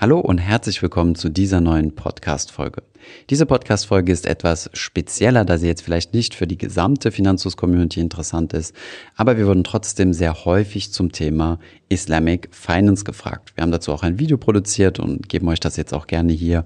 Hallo 0.00 0.20
und 0.20 0.38
herzlich 0.38 0.80
willkommen 0.80 1.16
zu 1.16 1.28
dieser 1.28 1.60
neuen 1.60 1.92
Podcast-Folge. 1.96 2.84
Diese 3.30 3.46
Podcast-Folge 3.46 4.12
ist 4.12 4.26
etwas 4.26 4.70
spezieller, 4.72 5.44
da 5.44 5.58
sie 5.58 5.66
jetzt 5.66 5.82
vielleicht 5.82 6.14
nicht 6.14 6.36
für 6.36 6.46
die 6.46 6.56
gesamte 6.56 7.10
Finanzus-Community 7.10 7.98
interessant 7.98 8.52
ist, 8.52 8.76
aber 9.16 9.36
wir 9.38 9.48
wurden 9.48 9.64
trotzdem 9.64 10.12
sehr 10.12 10.44
häufig 10.44 10.92
zum 10.92 11.10
Thema 11.10 11.58
Islamic 11.88 12.48
Finance 12.52 13.02
gefragt. 13.02 13.50
Wir 13.56 13.62
haben 13.62 13.72
dazu 13.72 13.92
auch 13.92 14.04
ein 14.04 14.20
Video 14.20 14.38
produziert 14.38 15.00
und 15.00 15.28
geben 15.28 15.48
euch 15.48 15.58
das 15.58 15.76
jetzt 15.76 15.92
auch 15.92 16.06
gerne 16.06 16.32
hier, 16.32 16.62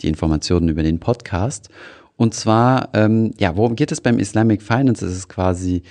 die 0.00 0.06
Informationen 0.06 0.68
über 0.68 0.84
den 0.84 1.00
Podcast. 1.00 1.70
Und 2.16 2.34
zwar, 2.34 2.90
ähm, 2.94 3.32
ja, 3.36 3.56
worum 3.56 3.74
geht 3.74 3.90
es 3.90 4.00
beim 4.00 4.20
Islamic 4.20 4.62
Finance? 4.62 5.04
Es 5.04 5.12
ist 5.12 5.28
quasi 5.28 5.82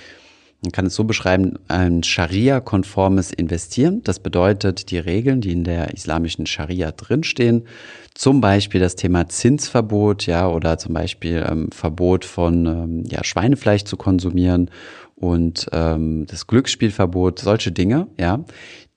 man 0.62 0.72
kann 0.72 0.86
es 0.86 0.94
so 0.94 1.04
beschreiben, 1.04 1.58
ein 1.68 2.02
Scharia-konformes 2.02 3.32
Investieren. 3.32 4.02
Das 4.04 4.18
bedeutet, 4.18 4.90
die 4.90 4.98
Regeln, 4.98 5.40
die 5.40 5.52
in 5.52 5.64
der 5.64 5.92
islamischen 5.92 6.46
Scharia 6.46 6.92
drinstehen, 6.92 7.66
zum 8.14 8.40
Beispiel 8.40 8.80
das 8.80 8.96
Thema 8.96 9.28
Zinsverbot, 9.28 10.26
ja, 10.26 10.48
oder 10.48 10.78
zum 10.78 10.94
Beispiel 10.94 11.44
ähm, 11.48 11.70
Verbot 11.72 12.24
von 12.24 12.66
ähm, 12.66 13.04
ja, 13.06 13.22
Schweinefleisch 13.22 13.84
zu 13.84 13.96
konsumieren 13.96 14.70
und 15.16 15.66
ähm, 15.72 16.26
das 16.26 16.46
Glücksspielverbot, 16.46 17.38
solche 17.40 17.72
Dinge, 17.72 18.06
ja, 18.18 18.44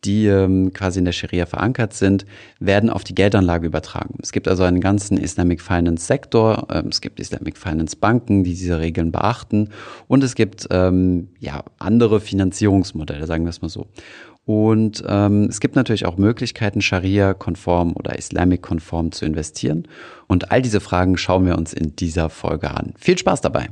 die 0.06 0.28
ähm, 0.28 0.72
quasi 0.74 1.00
in 1.00 1.06
der 1.06 1.12
Scharia 1.12 1.46
verankert 1.46 1.94
sind, 1.94 2.26
werden 2.60 2.90
auf 2.90 3.04
die 3.04 3.16
Geldanlage 3.16 3.68
übertragen. 3.68 4.16
Es 4.22 4.32
gibt 4.32 4.48
also 4.48 4.64
einen 4.64 4.80
ganzen 4.80 5.18
Islamic 5.18 5.62
Finance 5.62 6.06
Sektor, 6.06 6.68
ähm, 6.72 6.88
es 6.90 7.02
gibt 7.02 7.20
Islamic 7.20 7.58
Finance 7.58 7.98
Banken, 7.98 8.44
die 8.44 8.52
diese 8.52 8.80
Regeln 8.80 9.12
beachten 9.12 9.70
und 10.08 10.24
es 10.24 10.36
gibt 10.36 10.68
ähm, 10.72 11.30
ja 11.40 11.64
andere 11.80 12.20
Finanzierungsmodelle, 12.20 13.26
sagen 13.26 13.44
wir 13.44 13.50
es 13.50 13.62
mal 13.62 13.70
so. 13.70 13.88
Und 14.46 15.04
ähm, 15.08 15.44
es 15.44 15.60
gibt 15.60 15.76
natürlich 15.76 16.06
auch 16.06 16.18
Möglichkeiten, 16.18 16.82
Scharia-konform 16.82 17.94
oder 17.94 18.18
Islamic-konform 18.18 19.12
zu 19.12 19.26
investieren. 19.26 19.88
Und 20.28 20.52
all 20.52 20.64
diese 20.64 20.80
Fragen 20.80 21.18
schauen 21.18 21.46
wir 21.46 21.56
uns 21.56 21.72
in 21.72 21.96
dieser 21.96 22.30
Folge 22.32 22.72
an. 22.72 22.94
Viel 22.98 23.18
Spaß 23.18 23.42
dabei! 23.42 23.70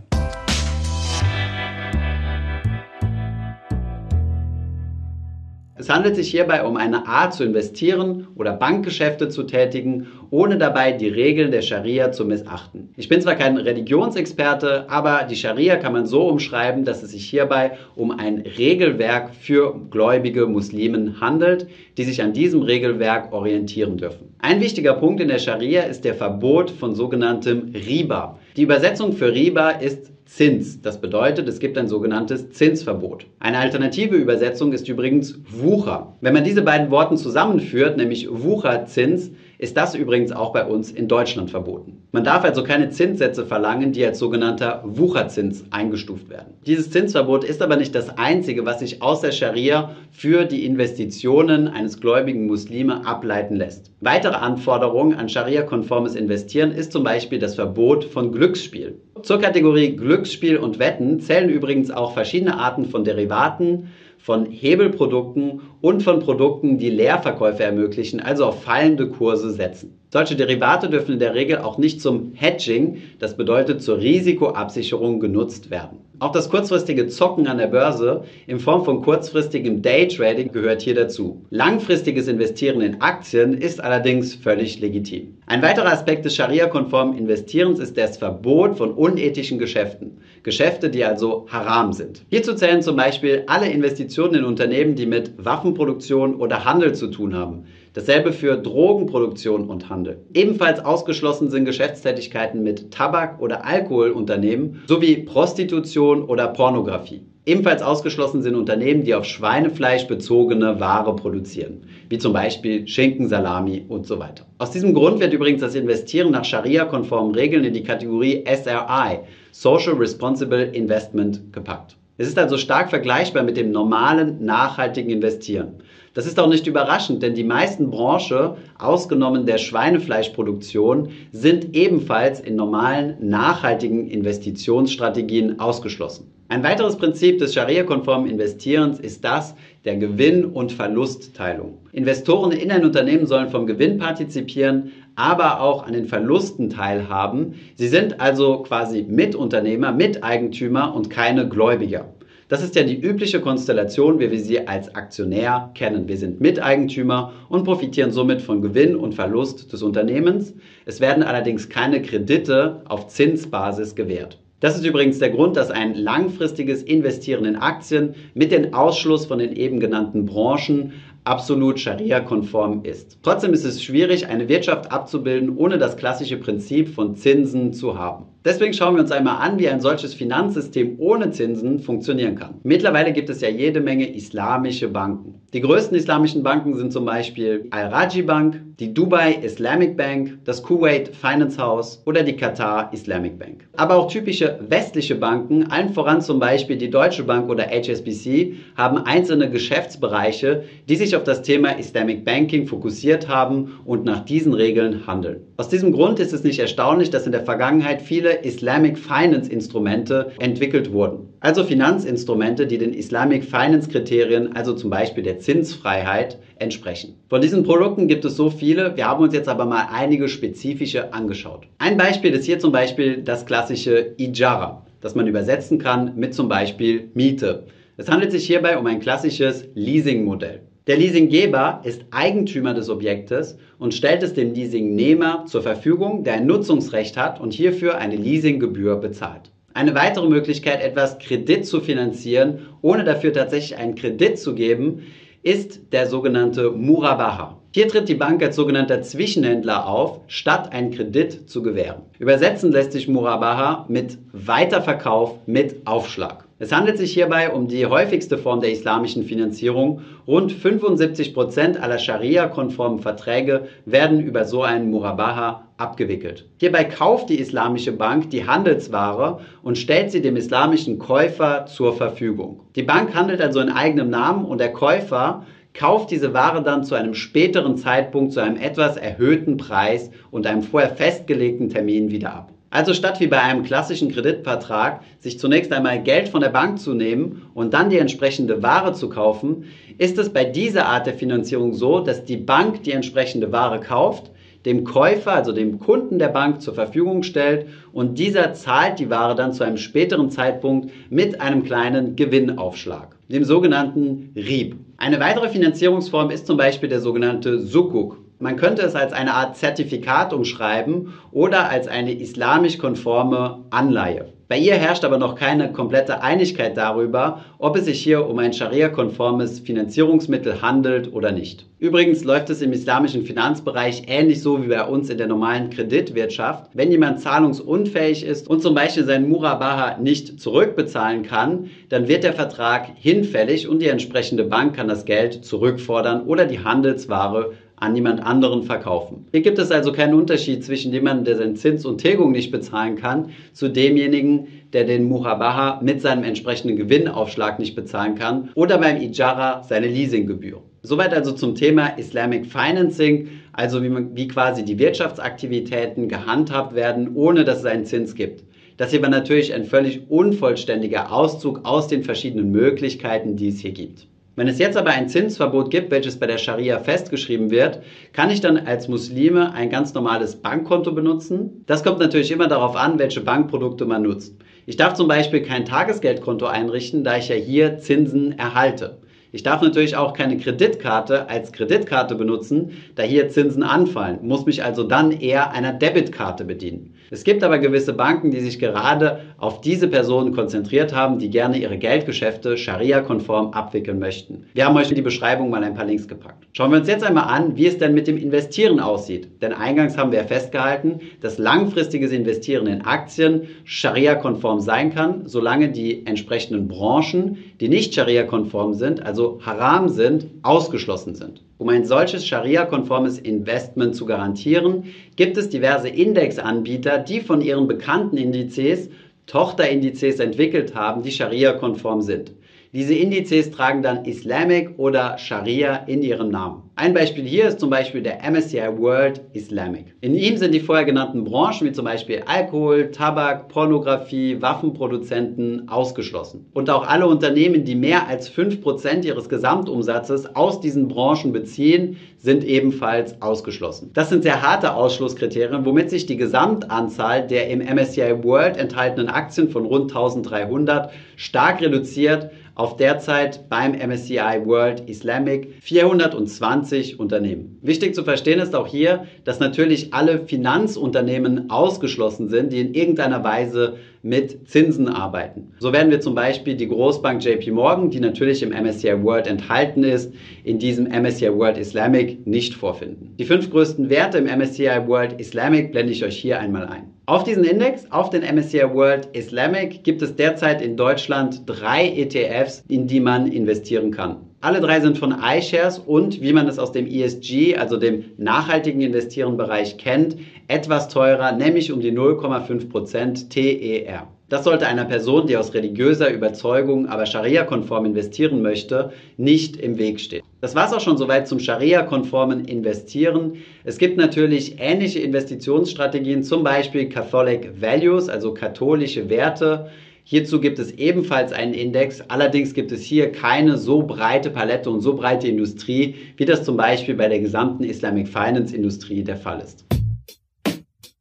Es 5.88 5.94
handelt 5.94 6.18
sich 6.18 6.32
hierbei 6.32 6.66
um 6.66 6.76
eine 6.76 7.08
Art 7.08 7.34
zu 7.34 7.46
investieren 7.46 8.28
oder 8.36 8.52
Bankgeschäfte 8.52 9.30
zu 9.30 9.44
tätigen, 9.44 10.08
ohne 10.32 10.58
dabei 10.58 10.92
die 10.92 11.08
Regeln 11.08 11.50
der 11.50 11.62
Scharia 11.62 12.12
zu 12.12 12.26
missachten. 12.26 12.90
Ich 12.98 13.08
bin 13.08 13.22
zwar 13.22 13.36
kein 13.36 13.56
Religionsexperte, 13.56 14.90
aber 14.90 15.26
die 15.30 15.38
Scharia 15.38 15.78
kann 15.78 15.94
man 15.94 16.06
so 16.06 16.28
umschreiben, 16.28 16.84
dass 16.84 17.04
es 17.04 17.12
sich 17.12 17.30
hierbei 17.30 17.78
um 17.96 18.12
ein 18.12 18.44
Regelwerk 18.58 19.34
für 19.34 19.80
gläubige 19.90 20.46
Muslimen 20.46 21.22
handelt, 21.22 21.68
die 21.96 22.04
sich 22.04 22.22
an 22.22 22.34
diesem 22.34 22.64
Regelwerk 22.64 23.32
orientieren 23.32 23.96
dürfen. 23.96 24.36
Ein 24.40 24.60
wichtiger 24.60 24.96
Punkt 24.96 25.22
in 25.22 25.30
der 25.30 25.40
Scharia 25.40 25.84
ist 25.84 26.04
der 26.04 26.16
Verbot 26.16 26.70
von 26.70 26.96
sogenanntem 26.96 27.72
Riba. 27.74 28.38
Die 28.58 28.64
Übersetzung 28.64 29.14
für 29.14 29.34
Riba 29.34 29.70
ist 29.70 30.12
Zins. 30.28 30.82
Das 30.82 31.00
bedeutet, 31.00 31.48
es 31.48 31.60
gibt 31.60 31.78
ein 31.78 31.88
sogenanntes 31.88 32.52
Zinsverbot. 32.52 33.26
Eine 33.40 33.60
alternative 33.60 34.16
Übersetzung 34.16 34.74
ist 34.74 34.88
übrigens 34.90 35.40
Wucher. 35.50 36.18
Wenn 36.22 36.34
man 36.34 36.44
diese 36.44 36.62
beiden 36.62 36.92
Worte 36.92 37.16
zusammenführt, 37.16 37.98
nämlich 37.98 38.28
Wucherzins, 38.30 39.32
ist 39.60 39.76
das 39.76 39.96
übrigens 39.96 40.32
auch 40.32 40.54
bei 40.54 40.66
uns 40.66 40.92
in 40.92 41.08
Deutschland 41.08 41.50
verboten. 41.50 42.04
Man 42.12 42.24
darf 42.24 42.44
also 42.44 42.64
keine 42.64 42.90
Zinssätze 42.90 43.46
verlangen, 43.46 43.92
die 43.92 44.06
als 44.06 44.20
sogenannter 44.20 44.84
Wucherzins 44.86 45.66
eingestuft 45.72 46.30
werden. 46.30 46.54
Dieses 46.66 46.92
Zinsverbot 46.92 47.44
ist 47.44 47.62
aber 47.62 47.76
nicht 47.76 47.96
das 47.96 48.18
einzige, 48.18 48.66
was 48.66 48.80
sich 48.80 49.02
aus 49.02 49.22
der 49.22 49.32
Scharia 49.32 49.96
für 50.12 50.46
die 50.46 50.66
Investitionen 50.66 51.68
eines 51.68 52.00
gläubigen 52.00 52.46
Muslime 52.46 53.06
ableiten 53.06 53.56
lässt. 53.56 53.92
Weitere 54.00 54.36
Anforderungen 54.36 55.16
an 55.16 55.30
Scharia-konformes 55.30 56.16
Investieren 56.16 56.72
ist 56.72 56.92
zum 56.92 57.04
Beispiel 57.04 57.40
das 57.40 57.56
Verbot 57.56 58.06
von 58.06 58.32
Glücksspiel. 58.32 59.00
Zur 59.24 59.40
Kategorie 59.40 59.96
Glücksspiel 59.96 60.58
und 60.58 60.78
Wetten 60.78 61.20
zählen 61.20 61.50
übrigens 61.50 61.90
auch 61.90 62.14
verschiedene 62.14 62.60
Arten 62.60 62.86
von 62.86 63.04
Derivaten, 63.04 63.90
von 64.20 64.46
Hebelprodukten 64.46 65.62
und 65.88 66.04
von 66.04 66.20
Produkten, 66.20 66.78
die 66.78 66.90
Leerverkäufe 66.90 67.64
ermöglichen, 67.64 68.20
also 68.20 68.44
auf 68.48 68.64
fallende 68.64 69.08
Kurse 69.08 69.52
setzen. 69.52 69.98
Solche 70.12 70.36
Derivate 70.36 70.90
dürfen 70.90 71.14
in 71.14 71.20
der 71.20 71.34
Regel 71.34 71.60
auch 71.60 71.78
nicht 71.78 72.02
zum 72.02 72.34
Hedging, 72.34 72.98
das 73.20 73.38
bedeutet 73.38 73.82
zur 73.82 74.00
Risikoabsicherung, 74.00 75.22
genutzt 75.22 75.70
werden. 75.70 76.00
Auch 76.20 76.32
das 76.32 76.50
kurzfristige 76.50 77.08
Zocken 77.08 77.46
an 77.46 77.60
der 77.60 77.68
Börse 77.68 78.24
in 78.48 78.60
Form 78.60 78.84
von 78.84 79.04
kurzfristigem 79.04 79.84
Daytrading 79.84 80.52
gehört 80.52 80.82
hier 80.82 80.96
dazu. 80.96 81.46
Langfristiges 81.52 82.28
Investieren 82.28 82.82
in 82.82 83.02
Aktien 83.02 83.54
ist 83.54 83.84
allerdings 83.84 84.34
völlig 84.34 84.80
legitim. 84.80 85.38
Ein 85.46 85.62
weiterer 85.62 85.94
Aspekt 85.94 86.26
des 86.26 86.36
Scharia-konformen 86.36 87.18
Investierens 87.18 87.80
ist 87.80 87.98
das 87.98 88.18
Verbot 88.18 88.78
von 88.78 88.94
unethischen 88.94 89.60
Geschäften. 89.60 90.18
Geschäfte, 90.42 90.90
die 90.90 91.06
also 91.06 91.46
haram 91.50 91.94
sind. 91.94 92.24
Hierzu 92.30 92.56
zählen 92.56 92.82
zum 92.82 92.96
Beispiel 92.96 93.44
alle 93.46 93.70
Investitionen 93.70 94.36
in 94.36 94.44
Unternehmen, 94.46 94.96
die 94.96 95.06
mit 95.06 95.34
Waffenproduktion 95.78 96.36
oder 96.36 96.66
Handel 96.66 96.94
zu 96.96 97.08
tun 97.08 97.36
haben. 97.36 97.66
Dasselbe 97.94 98.34
für 98.34 98.58
Drogenproduktion 98.58 99.70
und 99.70 99.90
Handel. 99.90 100.26
Ebenfalls 100.34 100.84
ausgeschlossen 100.84 101.50
sind 101.50 101.66
Geschäftstätigkeiten 101.66 102.64
mit 102.64 102.92
Tabak- 102.92 103.40
oder 103.40 103.66
Alkoholunternehmen 103.66 104.82
sowie 104.88 105.18
Prostitution 105.18 106.24
oder 106.24 106.48
Pornografie. 106.48 107.22
Ebenfalls 107.46 107.82
ausgeschlossen 107.82 108.42
sind 108.42 108.56
Unternehmen, 108.56 109.04
die 109.04 109.16
auf 109.16 109.24
Schweinefleisch 109.24 110.06
bezogene 110.08 110.82
Ware 110.82 111.16
produzieren, 111.16 111.84
wie 112.10 112.18
zum 112.18 112.34
Beispiel 112.34 112.86
Schinken, 112.88 113.30
Salami 113.30 113.86
und 113.88 114.06
so 114.06 114.20
weiter. 114.20 114.46
Aus 114.58 114.72
diesem 114.72 114.94
Grund 114.94 115.22
wird 115.22 115.32
übrigens 115.32 115.62
das 115.62 115.76
Investieren 115.76 116.32
nach 116.32 116.44
Scharia-konformen 116.44 117.34
Regeln 117.34 117.64
in 117.64 117.74
die 117.74 117.84
Kategorie 117.84 118.44
SRI, 118.46 119.20
Social 119.52 119.94
Responsible 119.94 120.64
Investment, 120.64 121.54
gepackt. 121.54 121.96
Es 122.20 122.28
ist 122.28 122.40
also 122.40 122.58
stark 122.58 122.90
vergleichbar 122.90 123.44
mit 123.44 123.58
dem 123.58 123.72
normalen, 123.72 124.44
nachhaltigen 124.44 125.12
Investieren. 125.12 125.76
Das 126.16 126.26
ist 126.26 126.40
auch 126.40 126.50
nicht 126.50 126.66
überraschend, 126.66 127.22
denn 127.22 127.36
die 127.36 127.44
meisten 127.44 127.92
Branchen, 127.92 128.56
ausgenommen 128.80 129.46
der 129.46 129.60
Schweinefleischproduktion, 129.60 131.10
sind 131.32 131.76
ebenfalls 131.76 132.40
in 132.40 132.56
normalen, 132.56 133.18
nachhaltigen 133.22 134.08
Investitionsstrategien 134.08 135.60
ausgeschlossen. 135.60 136.32
Ein 136.50 136.64
weiteres 136.64 136.96
Prinzip 136.96 137.38
des 137.38 137.54
Scharia-konformen 137.54 138.32
Investierens 138.32 139.00
ist 139.00 139.24
das 139.24 139.54
der 139.86 139.98
Gewinn- 139.98 140.46
und 140.46 140.72
Verlustteilung. 140.72 141.78
Investoren 141.92 142.52
in 142.52 142.72
ein 142.72 142.84
Unternehmen 142.84 143.28
sollen 143.28 143.50
vom 143.50 143.68
Gewinn 143.68 144.00
partizipieren, 144.00 144.92
aber 145.18 145.62
auch 145.62 145.86
an 145.86 145.94
den 145.94 146.08
Verlusten 146.08 146.70
teilhaben. 146.70 147.56
Sie 147.76 147.88
sind 147.88 148.22
also 148.22 148.60
quasi 148.60 149.04
Mitunternehmer, 149.04 149.92
Miteigentümer 149.92 150.96
und 150.96 151.10
keine 151.10 151.50
Gläubiger. 151.50 152.06
Das 152.50 152.64
ist 152.64 152.76
ja 152.76 152.84
die 152.84 152.98
übliche 152.98 153.42
Konstellation, 153.42 154.20
wie 154.20 154.32
wir 154.32 154.40
sie 154.40 154.68
als 154.68 154.96
Aktionär 154.96 155.72
kennen. 155.74 156.08
Wir 156.08 156.16
sind 156.16 156.40
Miteigentümer 156.40 157.34
und 157.50 157.66
profitieren 157.66 158.12
somit 158.12 158.42
von 158.42 158.62
Gewinn 158.62 158.96
und 158.96 159.16
Verlust 159.16 159.74
des 159.74 159.84
Unternehmens. 159.84 160.54
Es 160.86 161.02
werden 161.02 161.24
allerdings 161.24 161.68
keine 161.68 162.02
Kredite 162.02 162.84
auf 162.88 163.08
Zinsbasis 163.08 163.96
gewährt. 163.96 164.38
Das 164.60 164.76
ist 164.76 164.86
übrigens 164.86 165.20
der 165.20 165.30
Grund, 165.30 165.58
dass 165.58 165.72
ein 165.72 165.94
langfristiges 165.94 166.82
Investieren 166.84 167.46
in 167.46 167.58
Aktien 167.58 168.16
mit 168.34 168.52
dem 168.52 168.74
Ausschluss 168.74 169.26
von 169.26 169.40
den 169.40 169.56
eben 169.56 169.80
genannten 169.80 170.26
Branchen 170.26 170.94
absolut 171.28 171.80
Scharia-konform 171.80 172.84
ist. 172.84 173.20
Trotzdem 173.22 173.54
ist 173.54 173.66
es 173.66 173.84
schwierig, 173.84 174.28
eine 174.28 174.50
Wirtschaft 174.50 174.92
abzubilden, 174.92 175.56
ohne 175.58 175.78
das 175.78 175.98
klassische 175.98 176.38
Prinzip 176.38 176.90
von 176.90 177.16
Zinsen 177.16 177.74
zu 177.74 178.00
haben. 178.00 178.26
Deswegen 178.48 178.74
schauen 178.74 178.96
wir 178.96 179.02
uns 179.02 179.12
einmal 179.12 179.46
an, 179.46 179.60
wie 179.60 179.68
ein 179.68 179.82
solches 179.82 180.14
Finanzsystem 180.14 180.96
ohne 181.00 181.32
Zinsen 181.32 181.80
funktionieren 181.82 182.36
kann. 182.36 182.62
Mittlerweile 182.64 183.12
gibt 183.12 183.30
es 183.30 183.42
ja 183.42 183.50
jede 183.50 183.82
Menge 183.82 184.16
islamische 184.16 184.88
Banken. 184.88 185.42
Die 185.54 185.60
größten 185.60 185.98
islamischen 185.98 186.44
Banken 186.44 186.76
sind 186.78 186.94
zum 186.94 187.04
Beispiel 187.04 187.68
Al-Raji 187.72 188.22
Bank, 188.22 188.62
die 188.80 188.94
Dubai 188.94 189.40
Islamic 189.42 189.98
Bank, 189.98 190.40
das 190.46 190.62
Kuwait 190.62 191.10
Finance 191.16 191.58
House 191.58 192.02
oder 192.06 192.22
die 192.22 192.36
Qatar 192.36 192.94
Islamic 192.94 193.40
Bank. 193.40 193.68
Aber 193.76 193.96
auch 193.96 194.12
typische 194.12 194.60
westliche 194.68 195.16
Banken, 195.16 195.72
allen 195.72 195.94
voran 195.94 196.22
zum 196.22 196.40
Beispiel 196.40 196.78
die 196.78 196.90
Deutsche 196.90 197.24
Bank 197.24 197.50
oder 197.50 197.66
HSBC, 197.66 198.54
haben 198.76 198.98
einzelne 199.00 199.50
Geschäftsbereiche, 199.50 200.64
die 200.88 200.96
sich 200.96 201.16
auf 201.16 201.24
das 201.24 201.42
Thema 201.42 201.72
Islamic 201.80 202.24
Banking 202.24 202.68
fokussiert 202.68 203.28
haben 203.28 203.80
und 203.84 204.06
nach 204.06 204.24
diesen 204.26 204.54
Regeln 204.54 205.08
handeln. 205.08 205.42
Aus 205.58 205.70
diesem 205.70 205.92
Grund 205.92 206.20
ist 206.20 206.34
es 206.34 206.44
nicht 206.44 206.60
erstaunlich, 206.60 207.10
dass 207.10 207.26
in 207.26 207.32
der 207.32 207.46
Vergangenheit 207.46 208.02
viele 208.02 208.37
Islamic 208.46 208.98
Finance 208.98 209.52
Instrumente 209.52 210.32
entwickelt 210.40 210.92
wurden. 210.92 211.30
Also 211.40 211.64
Finanzinstrumente, 211.64 212.68
die 212.68 212.78
den 212.78 212.94
Islamic 212.94 213.44
Finance 213.44 213.90
Kriterien, 213.90 214.56
also 214.56 214.74
zum 214.74 214.90
Beispiel 214.90 215.24
der 215.24 215.40
Zinsfreiheit, 215.40 216.38
entsprechen. 216.60 217.20
Von 217.30 217.42
diesen 217.42 217.64
Produkten 217.64 218.08
gibt 218.08 218.26
es 218.26 218.36
so 218.36 218.50
viele, 218.50 218.96
wir 218.96 219.08
haben 219.08 219.24
uns 219.24 219.34
jetzt 219.34 219.48
aber 219.48 219.66
mal 219.66 219.88
einige 219.92 220.28
spezifische 220.28 221.14
angeschaut. 221.14 221.68
Ein 221.78 221.98
Beispiel 221.98 222.34
ist 222.34 222.46
hier 222.46 222.60
zum 222.60 222.72
Beispiel 222.72 223.22
das 223.22 223.46
klassische 223.46 224.14
Ijara, 224.18 224.86
das 225.02 225.16
man 225.16 225.28
übersetzen 225.28 225.78
kann 225.78 226.14
mit 226.16 226.34
zum 226.34 226.50
Beispiel 226.50 227.10
Miete. 227.14 227.66
Es 227.98 228.10
handelt 228.10 228.32
sich 228.32 228.46
hierbei 228.46 228.78
um 228.78 228.86
ein 228.86 229.00
klassisches 229.00 229.66
Leasing-Modell. 229.74 230.62
Der 230.88 230.96
Leasinggeber 230.96 231.82
ist 231.84 232.06
Eigentümer 232.12 232.74
des 232.74 232.90
Objektes 232.90 233.58
und 233.78 233.94
stellt 233.94 234.24
es 234.24 234.34
dem 234.34 234.54
Leasingnehmer 234.54 235.44
zur 235.46 235.62
Verfügung, 235.62 236.24
der 236.24 236.36
ein 236.36 236.46
Nutzungsrecht 236.46 237.18
hat 237.18 237.42
und 237.42 237.54
hierfür 237.54 237.98
eine 237.98 238.16
Leasinggebühr 238.16 238.96
bezahlt. 238.96 239.52
Eine 239.74 239.96
weitere 239.96 240.30
Möglichkeit, 240.30 240.82
etwas 240.82 241.20
Kredit 241.20 241.66
zu 241.66 241.82
finanzieren, 241.82 242.60
ohne 242.82 243.04
dafür 243.04 243.34
tatsächlich 243.34 243.78
einen 243.78 243.96
Kredit 243.96 244.40
zu 244.40 244.56
geben, 244.56 245.02
ist 245.44 245.92
der 245.92 246.08
sogenannte 246.08 246.72
Murabaha. 246.72 247.58
Hier 247.74 247.90
tritt 247.90 248.08
die 248.08 248.16
Bank 248.16 248.42
als 248.42 248.56
sogenannter 248.56 249.02
Zwischenhändler 249.02 249.88
auf, 249.90 250.22
statt 250.28 250.72
einen 250.72 250.92
Kredit 250.92 251.50
zu 251.50 251.64
gewähren. 251.64 252.04
Übersetzen 252.18 252.72
lässt 252.72 252.94
sich 252.94 253.10
Murabaha 253.10 253.86
mit 253.90 254.18
Weiterverkauf 254.32 255.36
mit 255.48 255.86
Aufschlag. 255.86 256.47
Es 256.60 256.72
handelt 256.72 256.98
sich 256.98 257.14
hierbei 257.14 257.52
um 257.52 257.68
die 257.68 257.86
häufigste 257.86 258.36
Form 258.36 258.62
der 258.62 258.72
islamischen 258.72 259.24
Finanzierung. 259.24 260.02
Rund 260.26 260.52
75 260.52 261.36
Prozent 261.36 261.80
aller 261.80 262.00
Scharia-konformen 262.00 262.98
Verträge 262.98 263.68
werden 263.86 264.20
über 264.20 264.44
so 264.44 264.64
einen 264.64 264.90
Murabaha 264.90 265.68
abgewickelt. 265.78 266.48
Hierbei 266.60 266.86
kauft 266.86 267.30
die 267.30 267.40
islamische 267.40 267.92
Bank 267.92 268.32
die 268.32 268.48
Handelsware 268.48 269.40
und 269.62 269.78
stellt 269.78 270.12
sie 270.12 270.24
dem 270.24 270.36
islamischen 270.36 270.98
Käufer 270.98 271.68
zur 271.68 271.96
Verfügung. 271.96 272.62
Die 272.76 272.82
Bank 272.82 273.14
handelt 273.14 273.40
also 273.40 273.60
in 273.60 273.70
eigenem 273.70 274.10
Namen 274.10 274.44
und 274.44 274.58
der 274.58 274.74
Käufer 274.74 275.46
kauft 275.76 276.10
diese 276.10 276.34
Ware 276.34 276.64
dann 276.64 276.84
zu 276.84 276.96
einem 276.96 277.14
späteren 277.14 277.78
Zeitpunkt 277.78 278.34
zu 278.34 278.40
einem 278.40 278.58
etwas 278.58 278.98
erhöhten 278.98 279.58
Preis 279.58 280.10
und 280.32 280.48
einem 280.48 280.64
vorher 280.64 280.90
festgelegten 280.90 281.70
Termin 281.70 282.10
wieder 282.10 282.34
ab. 282.34 282.52
Also 282.70 282.94
statt 282.94 283.20
wie 283.22 283.28
bei 283.28 283.42
einem 283.42 283.64
klassischen 283.64 284.12
Kreditvertrag 284.12 285.02
sich 285.20 285.40
zunächst 285.40 285.72
einmal 285.72 286.04
Geld 286.04 286.28
von 286.28 286.42
der 286.42 286.50
Bank 286.50 286.80
zu 286.80 286.94
nehmen 286.94 287.44
und 287.54 287.74
dann 287.74 287.90
die 287.90 287.98
entsprechende 287.98 288.62
Ware 288.62 288.94
zu 288.94 289.08
kaufen, 289.08 289.66
ist 289.98 290.18
es 290.18 290.34
bei 290.34 290.44
dieser 290.44 290.88
Art 290.88 291.08
der 291.08 291.14
Finanzierung 291.14 291.74
so, 291.74 292.02
dass 292.02 292.26
die 292.26 292.38
Bank 292.38 292.84
die 292.84 292.92
entsprechende 292.92 293.52
Ware 293.54 293.80
kauft, 293.80 294.32
dem 294.66 294.84
Käufer, 294.84 295.34
also 295.34 295.54
dem 295.54 295.80
Kunden 295.80 296.20
der 296.20 296.28
Bank 296.28 296.62
zur 296.62 296.74
Verfügung 296.74 297.24
stellt 297.24 297.68
und 297.94 298.20
dieser 298.20 298.54
zahlt 298.54 299.00
die 299.00 299.10
Ware 299.10 299.34
dann 299.34 299.54
zu 299.54 299.64
einem 299.64 299.78
späteren 299.78 300.30
Zeitpunkt 300.30 300.92
mit 301.10 301.40
einem 301.40 301.64
kleinen 301.64 302.18
Gewinnaufschlag, 302.18 303.16
dem 303.30 303.46
sogenannten 303.46 304.34
RIB. 304.36 304.76
Eine 304.98 305.22
weitere 305.22 305.48
Finanzierungsform 305.48 306.32
ist 306.32 306.46
zum 306.46 306.58
Beispiel 306.58 306.90
der 306.90 307.00
sogenannte 307.00 307.60
Sukuk. 307.60 308.18
Man 308.40 308.56
könnte 308.56 308.84
es 308.84 308.94
als 308.94 309.14
eine 309.14 309.34
Art 309.34 309.58
Zertifikat 309.58 310.32
umschreiben 310.32 311.14
oder 311.32 311.70
als 311.70 311.88
eine 311.88 312.14
islamisch 312.14 312.78
konforme 312.78 313.66
Anleihe. 313.72 314.34
Bei 314.48 314.58
ihr 314.58 314.76
herrscht 314.76 315.04
aber 315.04 315.18
noch 315.18 315.36
keine 315.36 315.74
komplette 315.74 316.22
Einigkeit 316.22 316.78
darüber, 316.78 317.42
ob 317.58 317.76
es 317.76 317.86
sich 317.86 318.02
hier 318.02 318.26
um 318.28 318.40
ein 318.40 318.54
Scharia-konformes 318.54 319.60
Finanzierungsmittel 319.60 320.62
handelt 320.62 321.12
oder 321.12 321.34
nicht. 321.34 321.66
Übrigens 321.80 322.24
läuft 322.24 322.50
es 322.50 322.62
im 322.62 322.72
islamischen 322.72 323.26
Finanzbereich 323.26 324.04
ähnlich 324.08 324.42
so 324.42 324.64
wie 324.64 324.68
bei 324.68 324.86
uns 324.86 325.10
in 325.10 325.18
der 325.18 325.28
normalen 325.28 325.70
Kreditwirtschaft. 325.70 326.70
Wenn 326.74 326.92
jemand 326.92 327.20
zahlungsunfähig 327.20 328.24
ist 328.24 328.48
und 328.48 328.62
zum 328.62 328.74
Beispiel 328.74 329.04
seinen 329.04 329.28
Murabaha 329.28 329.98
nicht 329.98 330.40
zurückbezahlen 330.40 331.24
kann, 331.24 331.70
dann 331.90 332.08
wird 332.08 332.24
der 332.24 332.34
Vertrag 332.34 332.88
hinfällig 332.96 333.68
und 333.68 333.80
die 333.80 333.90
entsprechende 333.90 334.46
Bank 334.46 334.76
kann 334.76 334.88
das 334.88 335.04
Geld 335.04 335.44
zurückfordern 335.44 336.26
oder 336.26 336.46
die 336.46 336.64
Handelsware 336.64 337.52
an 337.80 337.96
jemand 337.96 338.24
anderen 338.24 338.64
verkaufen. 338.64 339.28
Hier 339.32 339.42
gibt 339.42 339.60
es 339.60 339.72
also 339.72 339.92
keinen 339.92 340.16
Unterschied 340.16 340.64
zwischen 340.64 340.92
jemandem, 340.92 341.26
der 341.26 341.38
seinen 341.38 341.56
Zins 341.56 341.86
und 341.86 342.00
Tilgung 342.00 342.32
nicht 342.32 342.52
bezahlen 342.52 342.96
kann, 342.96 343.30
zu 343.54 343.70
demjenigen, 343.70 344.48
der 344.74 344.84
den 344.84 345.08
Murabaha 345.08 345.80
mit 345.84 346.02
seinem 346.02 346.24
entsprechenden 346.24 346.76
Gewinnaufschlag 346.76 347.60
nicht 347.60 347.76
bezahlen 347.76 348.16
kann 348.16 348.50
oder 348.56 348.80
beim 348.80 349.00
Ijara 349.00 349.64
seine 349.64 349.88
Leasinggebühr. 349.88 350.62
Soweit 350.82 351.14
also 351.14 351.34
zum 351.34 351.54
Thema 351.54 351.98
Islamic 351.98 352.48
Financing, 352.48 353.30
also 353.54 353.84
wie, 353.84 353.90
man, 353.90 354.16
wie 354.16 354.28
quasi 354.28 354.66
die 354.66 354.80
Wirtschaftsaktivitäten 354.80 356.10
gehandhabt 356.10 356.74
werden, 356.74 357.12
ohne 357.14 357.44
dass 357.44 357.60
es 357.60 357.66
einen 357.66 357.86
Zins 357.86 358.16
gibt. 358.16 358.44
Das 358.78 358.92
hier 358.92 359.02
war 359.02 359.10
natürlich 359.10 359.54
ein 359.54 359.66
völlig 359.66 360.10
unvollständiger 360.10 361.12
Auszug 361.12 361.62
aus 361.64 361.88
den 361.88 362.04
verschiedenen 362.04 362.52
Möglichkeiten, 362.52 363.36
die 363.36 363.50
es 363.50 363.60
hier 363.60 363.72
gibt. 363.72 364.08
Wenn 364.38 364.48
es 364.48 364.60
jetzt 364.60 364.78
aber 364.78 364.92
ein 364.92 365.10
Zinsverbot 365.10 365.72
gibt, 365.72 365.90
welches 365.90 366.20
bei 366.20 366.28
der 366.28 366.38
Scharia 366.38 366.78
festgeschrieben 366.78 367.50
wird, 367.50 367.82
kann 368.14 368.30
ich 368.30 368.40
dann 368.40 368.56
als 368.56 368.88
Muslime 368.88 369.52
ein 369.56 369.72
ganz 369.72 369.96
normales 369.96 370.36
Bankkonto 370.36 370.92
benutzen? 370.92 371.64
Das 371.66 371.84
kommt 371.84 371.98
natürlich 371.98 372.30
immer 372.30 372.48
darauf 372.48 372.76
an, 372.76 373.00
welche 373.00 373.22
Bankprodukte 373.22 373.86
man 373.86 374.04
nutzt. 374.04 374.36
Ich 374.68 374.76
darf 374.78 374.94
zum 374.94 375.08
Beispiel 375.08 375.42
kein 375.42 375.66
Tagesgeldkonto 375.66 376.46
einrichten, 376.46 377.04
da 377.04 377.18
ich 377.18 377.30
ja 377.30 377.36
hier 377.36 377.80
Zinsen 377.80 378.38
erhalte. 378.38 379.00
Ich 379.38 379.44
darf 379.44 379.62
natürlich 379.62 379.96
auch 379.96 380.14
keine 380.14 380.38
Kreditkarte 380.38 381.30
als 381.30 381.52
Kreditkarte 381.52 382.16
benutzen, 382.16 382.72
da 382.96 383.04
hier 383.04 383.30
Zinsen 383.30 383.62
anfallen, 383.62 384.18
muss 384.24 384.48
mich 384.48 384.64
also 384.64 384.82
dann 384.82 385.12
eher 385.12 385.52
einer 385.52 385.74
Debitkarte 385.74 386.44
bedienen. 386.44 386.96
Es 387.12 387.24
gibt 387.24 387.44
aber 387.44 387.60
gewisse 387.60 387.94
Banken, 387.94 388.32
die 388.32 388.40
sich 388.40 388.58
gerade 388.58 389.20
auf 389.38 389.62
diese 389.62 389.88
Personen 389.88 390.34
konzentriert 390.34 390.94
haben, 390.94 391.20
die 391.20 391.30
gerne 391.30 391.58
ihre 391.58 391.78
Geldgeschäfte 391.78 392.58
Scharia-konform 392.58 393.52
abwickeln 393.54 394.00
möchten. 394.00 394.46
Wir 394.54 394.66
haben 394.66 394.76
euch 394.76 394.90
in 394.90 394.96
die 394.96 395.04
Beschreibung 395.04 395.52
mal 395.52 395.64
ein 395.64 395.76
paar 395.76 395.86
Links 395.86 396.08
gepackt. 396.08 396.48
Schauen 396.54 396.72
wir 396.72 396.80
uns 396.80 396.88
jetzt 396.88 397.06
einmal 397.06 397.26
an, 397.26 397.56
wie 397.56 397.68
es 397.68 397.78
denn 397.78 397.94
mit 397.94 398.08
dem 398.08 398.18
Investieren 398.18 398.80
aussieht. 398.80 399.42
Denn 399.42 399.54
eingangs 399.54 399.98
haben 399.98 400.12
wir 400.12 400.24
festgehalten, 400.26 401.00
dass 401.22 401.38
langfristiges 401.38 402.12
Investieren 402.12 402.66
in 402.66 402.82
Aktien 402.82 403.44
Scharia-konform 403.66 404.60
sein 404.60 404.94
kann, 404.94 405.28
solange 405.28 405.70
die 405.70 406.06
entsprechenden 406.08 406.68
Branchen, 406.68 407.38
die 407.62 407.70
nicht 407.70 407.94
Scharia-konform 407.94 408.74
sind, 408.74 409.06
also 409.06 409.27
haram 409.46 409.90
sind, 409.90 410.28
ausgeschlossen 410.44 411.16
sind. 411.16 411.42
Um 411.58 411.70
ein 411.70 411.86
solches 411.86 412.26
Scharia-konformes 412.26 413.18
Investment 413.20 413.96
zu 413.96 414.06
garantieren, 414.06 414.94
gibt 415.16 415.38
es 415.38 415.50
diverse 415.50 415.90
Indexanbieter, 415.90 417.00
die 417.00 417.22
von 417.22 417.42
ihren 417.42 417.68
bekannten 417.68 418.18
Indizes 418.18 418.90
Tochterindizes 419.26 420.20
entwickelt 420.20 420.74
haben, 420.74 421.04
die 421.04 421.12
Scharia-konform 421.12 422.02
sind. 422.02 422.32
Diese 422.74 422.94
Indizes 422.94 423.52
tragen 423.52 423.82
dann 423.82 424.04
Islamic 424.04 424.78
oder 424.78 425.18
Sharia 425.18 425.78
in 425.88 426.02
ihrem 426.02 426.30
Namen. 426.30 426.64
Ein 426.76 426.94
Beispiel 426.94 427.24
hier 427.24 427.48
ist 427.48 427.60
zum 427.60 427.70
Beispiel 427.70 428.02
der 428.02 428.20
MSCI 428.30 428.78
World 428.78 429.22
Islamic. 429.34 429.96
In 430.02 430.14
ihm 430.14 430.38
sind 430.38 430.54
die 430.54 430.60
vorher 430.60 430.86
genannten 430.86 431.24
Branchen 431.24 431.66
wie 431.66 431.72
zum 431.72 431.86
Beispiel 431.86 432.24
Alkohol, 432.26 432.92
Tabak, 432.92 433.48
Pornografie, 433.48 434.42
Waffenproduzenten 434.42 435.70
ausgeschlossen. 435.70 436.52
Und 436.54 436.70
auch 436.70 436.86
alle 436.88 437.08
Unternehmen, 437.08 437.64
die 437.64 437.76
mehr 437.76 438.08
als 438.08 438.30
5% 438.30 439.06
ihres 439.06 439.30
Gesamtumsatzes 439.30 440.36
aus 440.36 440.60
diesen 440.60 440.88
Branchen 440.88 441.32
beziehen, 441.32 441.98
sind 442.18 442.44
ebenfalls 442.44 443.22
ausgeschlossen. 443.22 443.92
Das 443.94 444.10
sind 444.10 444.24
sehr 444.24 444.42
harte 444.42 444.74
Ausschlusskriterien, 444.74 445.66
womit 445.66 445.90
sich 445.90 446.06
die 446.06 446.18
Gesamtanzahl 446.18 447.26
der 447.26 447.50
im 447.50 447.60
MSCI 447.60 448.24
World 448.24 448.58
enthaltenen 448.58 449.08
Aktien 449.08 449.50
von 449.50 449.66
rund 449.66 449.92
1300 449.92 450.92
stark 451.16 451.62
reduziert 451.62 452.30
auf 452.58 452.76
derzeit 452.76 453.50
beim 453.50 453.74
MSCI 453.74 454.42
World 454.46 454.90
Islamic 454.90 455.54
420 455.62 457.00
Unternehmen. 457.00 457.60
Wichtig 457.62 457.94
zu 457.94 458.04
verstehen 458.04 458.40
ist 458.40 458.56
auch 458.56 458.66
hier, 458.66 459.06
dass 459.24 459.40
natürlich 459.40 459.94
alle 459.94 460.26
Finanzunternehmen 460.26 461.52
ausgeschlossen 461.52 462.30
sind, 462.30 462.52
die 462.52 462.62
in 462.62 462.74
irgendeiner 462.74 463.24
Weise 463.24 463.78
mit 464.08 464.48
Zinsen 464.48 464.88
arbeiten. 464.88 465.54
So 465.60 465.74
werden 465.74 465.92
wir 465.92 466.00
zum 466.00 466.16
Beispiel 466.16 466.56
die 466.56 466.68
Großbank 466.68 467.24
JP 467.24 467.52
Morgan, 467.52 467.90
die 467.90 468.00
natürlich 468.00 468.42
im 468.42 468.50
MSCI 468.50 469.04
World 469.04 469.28
enthalten 469.28 469.84
ist, 469.84 470.14
in 470.44 470.60
diesem 470.60 470.86
MSCI 470.86 471.34
World 471.34 471.58
Islamic 471.58 472.26
nicht 472.26 472.54
vorfinden. 472.54 473.14
Die 473.20 473.26
fünf 473.26 473.50
größten 473.50 473.90
Werte 473.90 474.18
im 474.20 474.26
MSCI 474.26 474.88
World 474.88 475.20
Islamic 475.20 475.72
blende 475.72 475.92
ich 475.92 476.04
euch 476.04 476.18
hier 476.18 476.40
einmal 476.40 476.68
ein. 476.68 476.94
Auf 477.06 477.24
diesen 477.24 477.46
Index, 477.46 477.90
auf 477.90 478.10
den 478.10 478.22
MSCI 478.22 478.74
World 478.74 479.10
Islamic, 479.14 479.84
gibt 479.84 480.02
es 480.02 480.16
derzeit 480.16 480.62
in 480.62 480.76
Deutschland 480.76 481.44
drei 481.46 481.88
ETFs, 481.88 482.64
in 482.68 482.88
die 482.88 483.00
man 483.00 483.28
investieren 483.28 483.92
kann. 483.92 484.27
Alle 484.40 484.62
drei 484.62 484.80
sind 484.82 485.00
von 485.00 485.16
iShares 485.20 485.80
und, 485.80 486.22
wie 486.22 486.32
man 486.32 486.48
es 486.48 486.60
aus 486.60 486.72
dem 486.72 486.86
ESG, 486.86 487.56
also 487.58 487.78
dem 487.78 488.06
nachhaltigen 488.18 488.82
Investieren-Bereich 488.82 489.78
kennt, 489.78 490.16
etwas 490.48 490.90
teurer, 490.90 491.32
nämlich 491.32 491.72
um 491.72 491.82
die 491.82 491.92
0,5% 491.92 493.30
TER. 493.30 494.08
Das 494.30 494.44
sollte 494.44 494.68
einer 494.68 494.86
Person, 494.86 495.26
die 495.26 495.38
aus 495.38 495.56
religiöser 495.56 496.14
Überzeugung, 496.14 496.86
aber 496.86 497.08
Scharia-konform 497.08 497.86
investieren 497.86 498.44
möchte, 498.44 498.92
nicht 499.16 499.56
im 499.56 499.80
Weg 499.80 500.00
stehen. 500.00 500.24
Das 500.42 500.54
war 500.54 500.68
es 500.68 500.74
auch 500.74 500.82
schon 500.82 500.98
soweit 500.98 501.28
zum 501.28 501.40
Scharia-konformen 501.40 502.46
Investieren. 502.46 503.38
Es 503.64 503.80
gibt 503.80 503.98
natürlich 503.98 504.58
ähnliche 504.60 505.00
Investitionsstrategien, 505.00 506.22
zum 506.22 506.44
Beispiel 506.44 506.90
Catholic 506.90 507.60
Values, 507.60 508.08
also 508.08 508.36
katholische 508.36 509.10
Werte. 509.10 509.72
Hierzu 510.10 510.40
gibt 510.40 510.58
es 510.58 510.72
ebenfalls 510.72 511.34
einen 511.34 511.54
Index, 511.54 512.00
allerdings 512.00 512.54
gibt 512.54 512.72
es 512.72 512.82
hier 512.82 513.12
keine 513.12 513.58
so 513.58 513.84
breite 513.84 514.30
Palette 514.30 514.70
und 514.70 514.80
so 514.80 514.96
breite 514.96 515.28
Industrie, 515.28 515.96
wie 516.16 516.24
das 516.24 516.46
zum 516.46 516.56
Beispiel 516.56 516.96
bei 516.96 517.10
der 517.10 517.20
gesamten 517.20 517.66
Islamic 517.66 518.08
Finance 518.08 518.56
Industrie 518.56 519.04
der 519.04 519.18
Fall 519.18 519.42
ist. 519.42 519.66